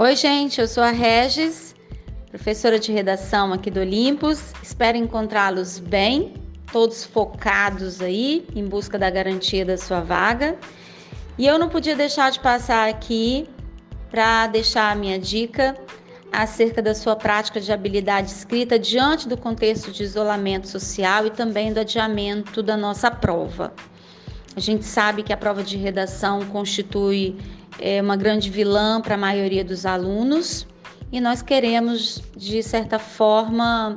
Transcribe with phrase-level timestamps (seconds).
[0.00, 1.74] Oi, gente, eu sou a Regis,
[2.30, 4.52] professora de redação aqui do Olympus.
[4.62, 6.34] Espero encontrá-los bem,
[6.70, 10.56] todos focados aí em busca da garantia da sua vaga.
[11.36, 13.48] E eu não podia deixar de passar aqui
[14.08, 15.76] para deixar a minha dica
[16.30, 21.72] acerca da sua prática de habilidade escrita diante do contexto de isolamento social e também
[21.72, 23.72] do adiamento da nossa prova.
[24.54, 27.36] A gente sabe que a prova de redação constitui
[27.78, 30.66] é, uma grande vilã para a maioria dos alunos
[31.10, 33.96] e nós queremos, de certa forma,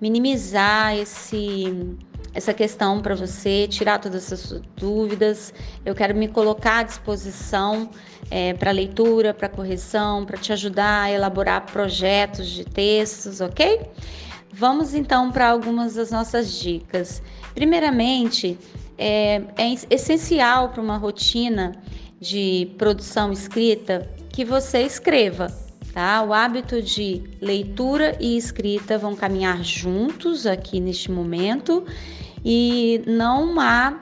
[0.00, 1.96] minimizar esse,
[2.32, 5.52] essa questão para você, tirar todas essas dúvidas.
[5.84, 7.90] Eu quero me colocar à disposição
[8.30, 13.80] é, para leitura, para correção, para te ajudar a elaborar projetos de textos, ok?
[14.52, 17.22] Vamos então para algumas das nossas dicas.
[17.54, 18.56] Primeiramente,
[18.96, 21.72] é, é essencial para uma rotina
[22.22, 25.48] de produção escrita que você escreva,
[25.92, 26.22] tá?
[26.22, 31.84] O hábito de leitura e escrita vão caminhar juntos aqui neste momento
[32.44, 33.98] e não há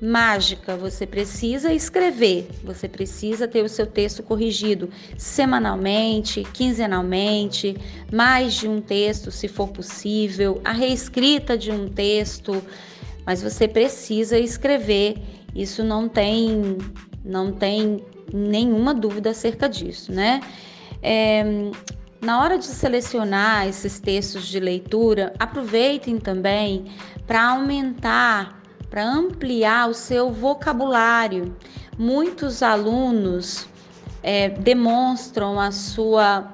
[0.00, 7.76] mágica, você precisa escrever, você precisa ter o seu texto corrigido semanalmente, quinzenalmente,
[8.12, 12.62] mais de um texto, se for possível, a reescrita de um texto,
[13.26, 15.16] mas você precisa escrever.
[15.52, 16.78] Isso não tem
[17.28, 20.40] não tem nenhuma dúvida acerca disso, né?
[21.02, 21.44] É,
[22.20, 26.86] na hora de selecionar esses textos de leitura, aproveitem também
[27.26, 31.54] para aumentar, para ampliar o seu vocabulário.
[31.96, 33.68] Muitos alunos
[34.22, 36.52] é, demonstram a sua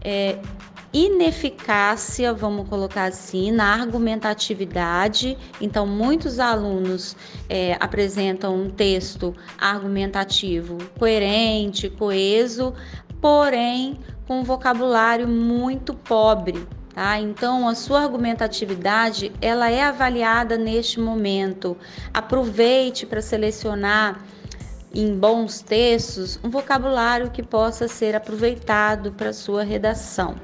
[0.00, 0.38] é,
[0.94, 5.36] ineficácia, vamos colocar assim, na argumentatividade.
[5.60, 7.16] Então, muitos alunos
[7.48, 12.72] é, apresentam um texto argumentativo coerente, coeso,
[13.20, 16.64] porém com um vocabulário muito pobre.
[16.94, 17.18] Tá?
[17.18, 21.76] Então, a sua argumentatividade ela é avaliada neste momento.
[22.12, 24.24] Aproveite para selecionar
[24.94, 30.36] em bons textos um vocabulário que possa ser aproveitado para sua redação.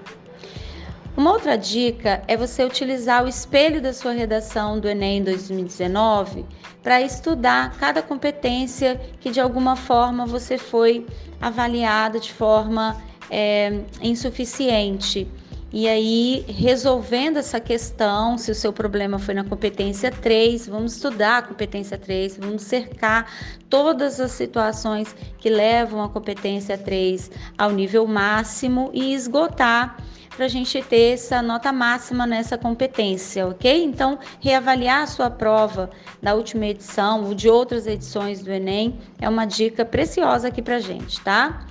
[1.20, 6.46] Uma outra dica é você utilizar o espelho da sua redação do Enem 2019
[6.82, 11.06] para estudar cada competência que de alguma forma você foi
[11.38, 12.96] avaliada de forma
[13.30, 15.28] é, insuficiente.
[15.70, 21.36] E aí, resolvendo essa questão, se o seu problema foi na competência 3, vamos estudar
[21.36, 23.30] a competência 3, vamos cercar
[23.68, 29.98] todas as situações que levam a competência 3 ao nível máximo e esgotar
[30.40, 33.84] para a gente ter essa nota máxima nessa competência, ok?
[33.84, 35.90] Então, reavaliar a sua prova
[36.22, 40.78] da última edição ou de outras edições do Enem é uma dica preciosa aqui para
[40.78, 41.66] gente, tá?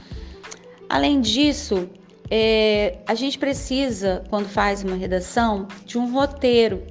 [0.87, 1.89] Além disso,
[2.29, 6.83] é, a gente precisa, quando faz uma redação, de um roteiro.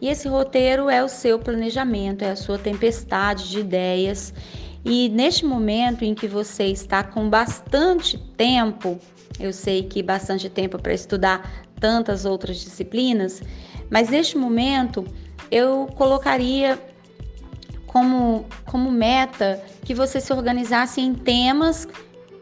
[0.00, 4.32] E esse roteiro é o seu planejamento, é a sua tempestade de ideias.
[4.84, 8.98] E neste momento em que você está com bastante tempo,
[9.38, 13.42] eu sei que bastante tempo para estudar tantas outras disciplinas,
[13.90, 15.04] mas neste momento
[15.50, 16.78] eu colocaria
[17.86, 21.88] como, como meta que você se organizasse em temas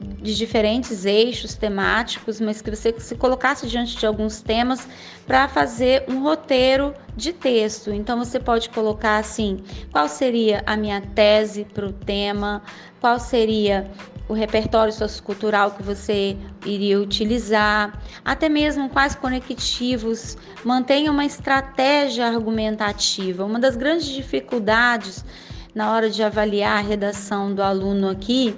[0.00, 4.86] de diferentes eixos temáticos, mas que você se colocasse diante de alguns temas
[5.26, 7.92] para fazer um roteiro de texto.
[7.92, 9.58] Então você pode colocar assim:
[9.90, 12.62] qual seria a minha tese para o tema,
[13.00, 13.90] qual seria
[14.28, 23.44] o repertório sociocultural que você iria utilizar, até mesmo quais conectivos, mantenha uma estratégia argumentativa.
[23.44, 25.24] Uma das grandes dificuldades
[25.74, 28.56] na hora de avaliar a redação do aluno aqui,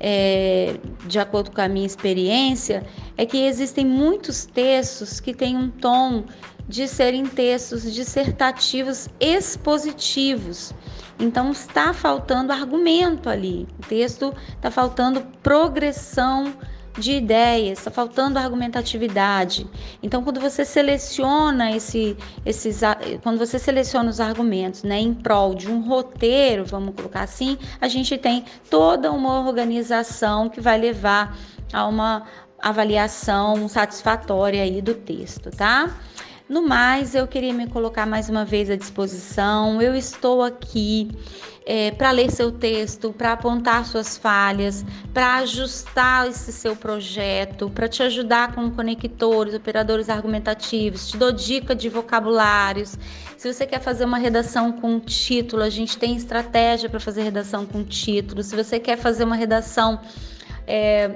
[0.00, 0.76] é,
[1.06, 2.84] de acordo com a minha experiência,
[3.16, 6.24] é que existem muitos textos que têm um tom
[6.68, 10.74] de serem textos dissertativos expositivos.
[11.18, 13.66] Então está faltando argumento ali.
[13.78, 16.52] O texto está faltando progressão
[16.96, 19.66] de ideias, está faltando argumentatividade.
[20.02, 22.80] Então, quando você seleciona esse, esses,
[23.22, 27.88] quando você seleciona os argumentos, né, em prol de um roteiro, vamos colocar assim, a
[27.88, 31.36] gente tem toda uma organização que vai levar
[31.72, 32.24] a uma
[32.58, 35.94] avaliação satisfatória aí do texto, tá?
[36.48, 39.82] No mais, eu queria me colocar mais uma vez à disposição.
[39.82, 41.10] Eu estou aqui
[41.66, 47.88] é, para ler seu texto, para apontar suas falhas, para ajustar esse seu projeto, para
[47.88, 52.96] te ajudar com conectores, operadores argumentativos, te dou dica de vocabulários.
[53.36, 57.66] Se você quer fazer uma redação com título, a gente tem estratégia para fazer redação
[57.66, 58.40] com título.
[58.44, 60.00] Se você quer fazer uma redação
[60.64, 61.10] é,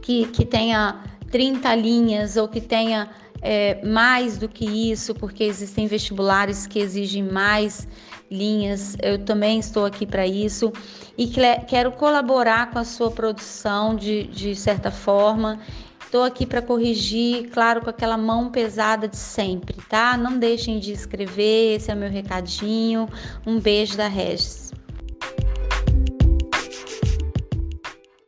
[0.00, 1.02] que, que tenha
[1.32, 3.10] 30 linhas ou que tenha
[3.42, 7.88] é, mais do que isso, porque existem vestibulares que exigem mais
[8.30, 8.96] linhas.
[9.02, 10.72] Eu também estou aqui para isso
[11.18, 11.30] e
[11.66, 15.58] quero colaborar com a sua produção de, de certa forma.
[16.04, 20.14] Estou aqui para corrigir, claro, com aquela mão pesada de sempre, tá?
[20.16, 23.08] Não deixem de escrever, esse é o meu recadinho.
[23.46, 24.61] Um beijo da Regis.